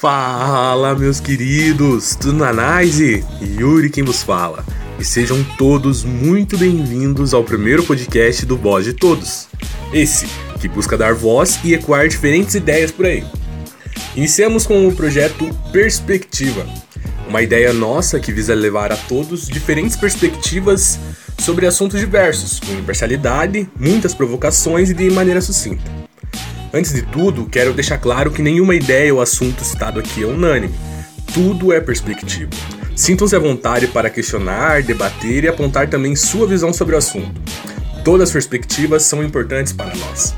[0.00, 3.22] Fala, meus queridos, tudo na Nice?
[3.42, 4.64] Yuri quem vos fala.
[4.98, 9.46] E sejam todos muito bem-vindos ao primeiro podcast do Voz de Todos.
[9.92, 10.24] Esse
[10.58, 13.22] que busca dar voz e ecoar diferentes ideias por aí.
[14.16, 16.66] Iniciamos com o projeto Perspectiva,
[17.28, 20.98] uma ideia nossa que visa levar a todos diferentes perspectivas
[21.38, 26.09] sobre assuntos diversos, com imparcialidade, muitas provocações e de maneira sucinta.
[26.72, 30.72] Antes de tudo, quero deixar claro que nenhuma ideia ou assunto citado aqui é unânime.
[31.34, 32.50] Tudo é perspectiva.
[32.94, 37.40] Sintam-se à vontade para questionar, debater e apontar também sua visão sobre o assunto.
[38.04, 40.32] Todas as perspectivas são importantes para nós.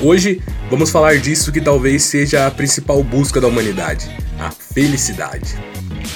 [0.00, 5.56] Hoje vamos falar disso que talvez seja a principal busca da humanidade: a felicidade.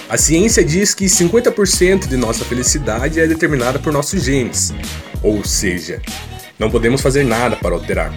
[0.09, 4.75] A ciência diz que 50% de nossa felicidade é determinada por nossos genes,
[5.23, 6.03] ou seja,
[6.59, 8.13] não podemos fazer nada para alterar.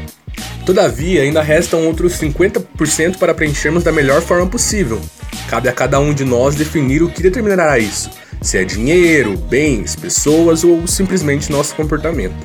[0.65, 4.99] Todavia, ainda restam outros 50% para preenchermos da melhor forma possível.
[5.47, 8.09] Cabe a cada um de nós definir o que determinará isso:
[8.41, 12.35] se é dinheiro, bens, pessoas ou simplesmente nosso comportamento.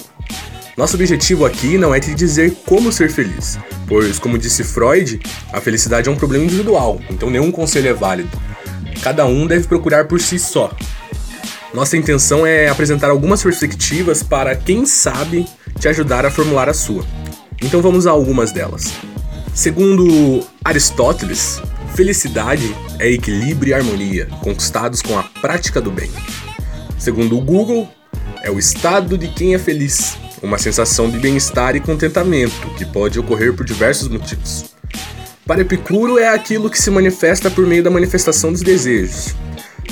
[0.76, 5.20] Nosso objetivo aqui não é te dizer como ser feliz, pois, como disse Freud,
[5.52, 8.30] a felicidade é um problema individual, então nenhum conselho é válido.
[9.02, 10.70] Cada um deve procurar por si só.
[11.72, 15.46] Nossa intenção é apresentar algumas perspectivas para, quem sabe,
[15.78, 17.04] te ajudar a formular a sua.
[17.62, 18.92] Então vamos a algumas delas.
[19.54, 21.60] Segundo Aristóteles,
[21.94, 26.10] felicidade é equilíbrio e harmonia, conquistados com a prática do bem.
[26.98, 27.88] Segundo o Google,
[28.42, 33.18] é o estado de quem é feliz, uma sensação de bem-estar e contentamento que pode
[33.18, 34.74] ocorrer por diversos motivos.
[35.46, 39.34] Para Epicuro, é aquilo que se manifesta por meio da manifestação dos desejos.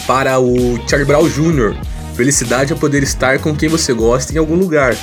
[0.06, 1.76] Para o Charlie Brown Jr.,
[2.14, 4.96] felicidade é poder estar com quem você gosta em algum lugar,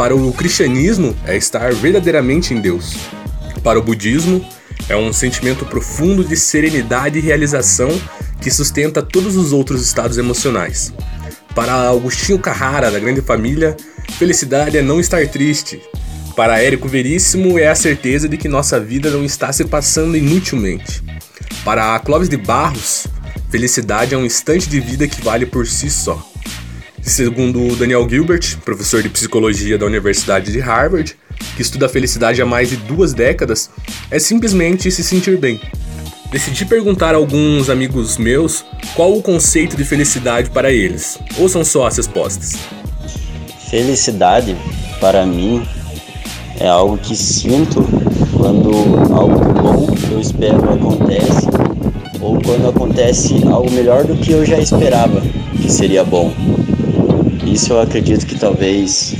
[0.00, 2.96] para o cristianismo, é estar verdadeiramente em Deus.
[3.62, 4.42] Para o budismo,
[4.88, 7.90] é um sentimento profundo de serenidade e realização
[8.40, 10.90] que sustenta todos os outros estados emocionais.
[11.54, 13.76] Para Agostinho Carrara, da Grande Família,
[14.18, 15.82] felicidade é não estar triste.
[16.34, 21.02] Para Érico Veríssimo, é a certeza de que nossa vida não está se passando inutilmente.
[21.62, 23.06] Para Clóvis de Barros,
[23.50, 26.26] felicidade é um instante de vida que vale por si só.
[27.02, 31.16] Segundo Daniel Gilbert, professor de psicologia da Universidade de Harvard,
[31.56, 33.70] que estuda a felicidade há mais de duas décadas,
[34.10, 35.60] é simplesmente se sentir bem.
[36.30, 41.18] Decidi perguntar a alguns amigos meus qual o conceito de felicidade para eles.
[41.38, 42.56] Ouçam só as respostas.
[43.68, 44.56] Felicidade,
[45.00, 45.66] para mim,
[46.60, 47.82] é algo que sinto
[48.36, 48.70] quando
[49.12, 51.48] algo bom que eu espero acontece
[52.20, 55.20] ou quando acontece algo melhor do que eu já esperava
[55.60, 56.32] que seria bom.
[57.44, 59.14] Isso eu acredito que talvez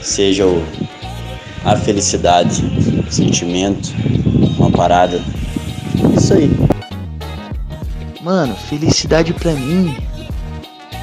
[0.00, 0.64] seja o,
[1.64, 2.62] a felicidade,
[3.06, 3.92] o sentimento,
[4.58, 5.20] uma parada.
[6.16, 6.50] Isso aí.
[8.20, 9.96] Mano, felicidade pra mim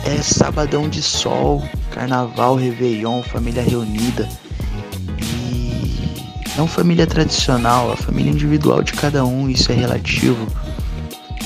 [0.06, 4.28] é sabadão de sol, carnaval, réveillon, família reunida.
[5.22, 6.04] E
[6.56, 10.48] não família tradicional, a família individual de cada um, isso é relativo.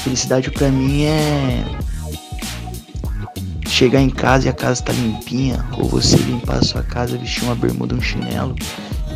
[0.04, 1.64] Felicidade pra mim é
[3.74, 7.44] chegar em casa e a casa tá limpinha, ou você limpar a sua casa, vestir
[7.44, 8.56] uma bermuda, um chinelo,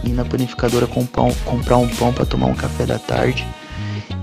[0.03, 3.45] ir na panificadora comprar um, pão para tomar um café da tarde.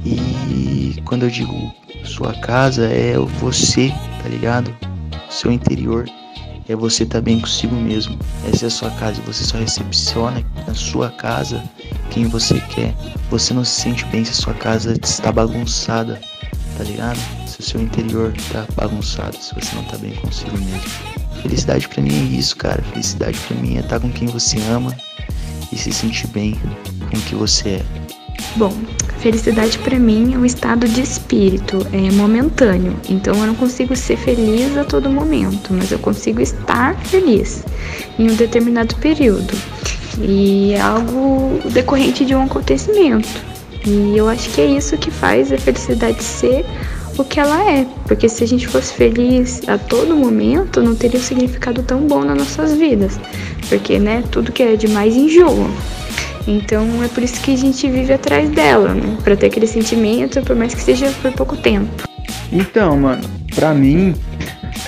[0.05, 1.73] E quando eu digo
[2.05, 4.75] sua casa, é você, tá ligado?
[5.31, 6.05] Seu interior
[6.69, 8.19] é você tá bem consigo mesmo.
[8.53, 11.63] Essa é a sua casa e você só recepciona na sua casa
[12.11, 12.93] quem você quer.
[13.31, 16.21] Você não se sente bem se a sua casa está bagunçada,
[16.77, 17.21] tá ligado?
[17.55, 20.83] Se o seu interior tá bagunçado, se você não tá bem consigo mesmo.
[21.41, 22.83] Felicidade para mim é isso, cara.
[22.83, 24.93] Felicidade para mim é estar tá com quem você ama
[25.71, 26.59] e se sentir bem
[27.11, 27.83] com o que você é.
[28.57, 28.73] Bom,
[29.21, 32.97] felicidade para mim é um estado de espírito, é momentâneo.
[33.09, 37.63] Então eu não consigo ser feliz a todo momento, mas eu consigo estar feliz
[38.19, 39.55] em um determinado período.
[40.21, 43.29] E é algo decorrente de um acontecimento.
[43.87, 46.65] E eu acho que é isso que faz a felicidade ser
[47.19, 47.87] o que ela é.
[48.07, 52.25] Porque se a gente fosse feliz a todo momento, não teria um significado tão bom
[52.25, 53.19] nas nossas vidas.
[53.69, 55.71] Porque, né, tudo que é demais enjoa.
[56.47, 59.17] Então é por isso que a gente vive atrás dela, né?
[59.23, 61.89] Pra ter aquele sentimento, por mais que seja por pouco tempo.
[62.53, 63.23] Então, mano,
[63.55, 64.15] pra mim,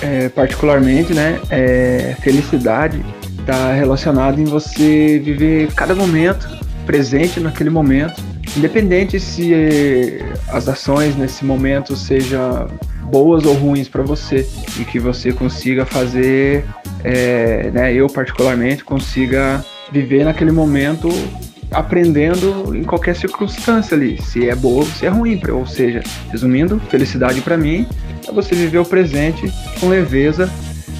[0.01, 3.03] é, particularmente, né, é, felicidade
[3.45, 6.47] tá relacionado em você viver cada momento
[6.85, 8.21] presente naquele momento
[8.57, 10.19] independente se
[10.49, 12.67] as ações nesse momento sejam
[13.03, 14.47] boas ou ruins para você
[14.79, 16.65] e que você consiga fazer,
[17.03, 21.09] é, né, eu particularmente consiga viver naquele momento
[21.71, 25.39] aprendendo em qualquer circunstância ali, se é boa ou se é ruim.
[25.51, 27.87] Ou seja, resumindo, felicidade para mim
[28.27, 30.49] é você viver o presente com leveza,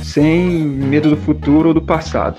[0.03, 2.37] sem medo do futuro ou do passado.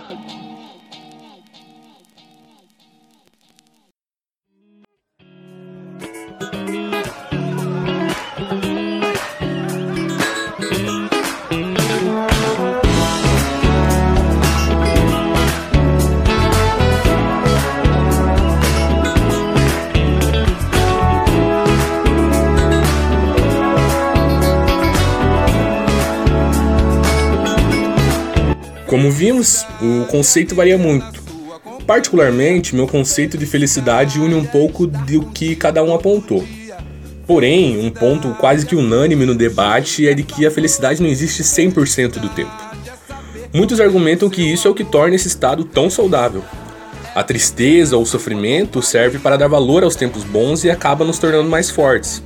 [28.88, 31.22] Como vimos, o conceito varia muito.
[31.86, 36.42] Particularmente, meu conceito de felicidade une um pouco do que cada um apontou.
[37.26, 41.42] Porém, um ponto quase que unânime no debate é de que a felicidade não existe
[41.42, 42.50] 100% do tempo.
[43.52, 46.42] Muitos argumentam que isso é o que torna esse estado tão saudável.
[47.14, 51.18] A tristeza ou o sofrimento serve para dar valor aos tempos bons e acaba nos
[51.18, 52.22] tornando mais fortes.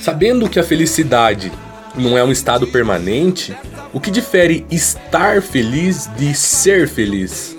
[0.00, 1.52] Sabendo que a felicidade
[1.94, 3.56] não é um estado permanente,
[3.92, 7.56] o que difere estar feliz de ser feliz?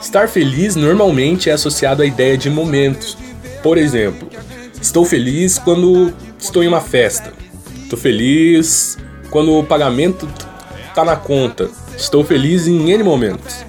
[0.00, 3.16] Estar feliz normalmente é associado à ideia de momentos.
[3.62, 4.28] Por exemplo,
[4.80, 7.32] estou feliz quando estou em uma festa.
[7.82, 8.96] Estou feliz
[9.30, 10.28] quando o pagamento
[10.88, 11.70] está na conta.
[11.96, 13.64] Estou feliz em N momentos.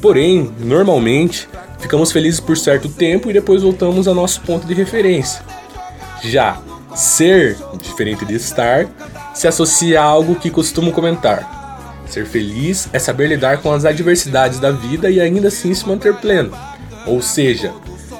[0.00, 1.48] Porém, normalmente,
[1.78, 5.42] ficamos felizes por certo tempo e depois voltamos ao nosso ponto de referência.
[6.22, 6.60] Já
[6.94, 8.86] ser, diferente de estar,
[9.40, 11.96] se associa a algo que costumo comentar.
[12.06, 16.14] Ser feliz é saber lidar com as adversidades da vida e ainda assim se manter
[16.16, 16.52] pleno.
[17.06, 17.72] Ou seja,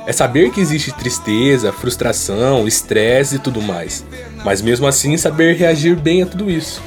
[0.07, 4.03] é saber que existe tristeza, frustração, estresse e tudo mais,
[4.43, 6.81] mas mesmo assim saber reagir bem a tudo isso.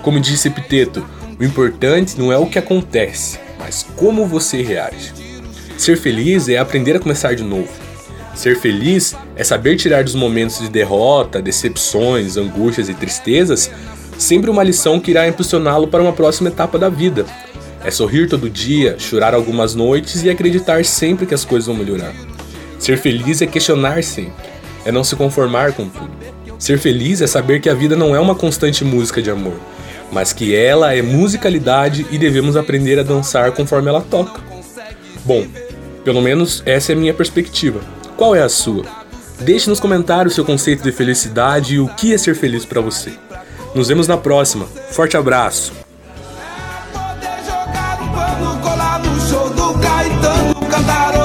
[0.00, 1.04] Como disse Epiteto,
[1.40, 5.12] o importante não é o que acontece, mas como você reage.
[5.76, 7.81] Ser feliz é aprender a começar de novo.
[8.34, 13.70] Ser feliz é saber tirar dos momentos de derrota, decepções, angústias e tristezas
[14.18, 17.26] sempre uma lição que irá impulsioná-lo para uma próxima etapa da vida.
[17.84, 22.14] É sorrir todo dia, chorar algumas noites e acreditar sempre que as coisas vão melhorar.
[22.78, 24.32] Ser feliz é questionar sempre,
[24.84, 26.10] é não se conformar com tudo.
[26.58, 29.54] Ser feliz é saber que a vida não é uma constante música de amor,
[30.12, 34.40] mas que ela é musicalidade e devemos aprender a dançar conforme ela toca.
[35.24, 35.44] Bom,
[36.04, 37.80] pelo menos essa é a minha perspectiva.
[38.22, 38.84] Qual é a sua?
[39.40, 43.12] Deixe nos comentários seu conceito de felicidade e o que é ser feliz para você.
[43.74, 44.64] Nos vemos na próxima.
[44.92, 45.72] Forte abraço.
[51.16, 51.21] É